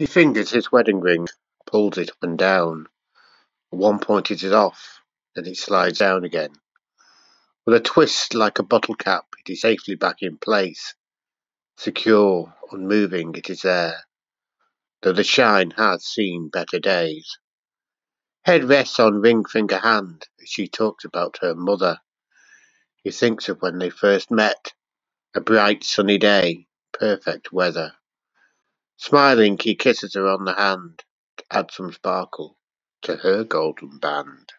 He 0.00 0.06
fingers 0.06 0.50
his 0.50 0.72
wedding 0.72 1.00
ring, 1.00 1.28
pulls 1.66 1.98
it 1.98 2.08
up 2.08 2.22
and 2.22 2.38
down. 2.38 2.86
At 3.70 3.78
one 3.78 3.98
point 3.98 4.30
it 4.30 4.42
is 4.42 4.50
off, 4.50 5.02
then 5.36 5.44
it 5.44 5.58
slides 5.58 5.98
down 5.98 6.24
again. 6.24 6.54
With 7.66 7.76
a 7.76 7.80
twist 7.80 8.32
like 8.32 8.58
a 8.58 8.62
bottle 8.62 8.94
cap, 8.94 9.26
it 9.44 9.52
is 9.52 9.60
safely 9.60 9.96
back 9.96 10.22
in 10.22 10.38
place. 10.38 10.94
Secure, 11.76 12.54
unmoving, 12.72 13.34
it 13.34 13.50
is 13.50 13.60
there, 13.60 14.04
though 15.02 15.12
the 15.12 15.22
shine 15.22 15.72
has 15.72 16.02
seen 16.06 16.48
better 16.48 16.78
days. 16.78 17.36
Head 18.46 18.64
rests 18.64 18.98
on 18.98 19.20
ring 19.20 19.44
finger 19.44 19.80
hand 19.80 20.26
as 20.40 20.48
she 20.48 20.66
talks 20.66 21.04
about 21.04 21.40
her 21.42 21.54
mother. 21.54 21.98
He 23.04 23.10
thinks 23.10 23.50
of 23.50 23.60
when 23.60 23.76
they 23.76 23.90
first 23.90 24.30
met, 24.30 24.72
a 25.34 25.42
bright 25.42 25.84
sunny 25.84 26.16
day, 26.16 26.68
perfect 26.90 27.52
weather. 27.52 27.92
Smiling, 29.00 29.58
he 29.58 29.76
kisses 29.76 30.14
her 30.14 30.28
on 30.28 30.44
the 30.44 30.54
hand 30.54 31.04
to 31.38 31.44
add 31.50 31.70
some 31.72 31.92
sparkle 31.92 32.58
to 33.02 33.16
her 33.16 33.44
golden 33.44 33.98
band. 33.98 34.52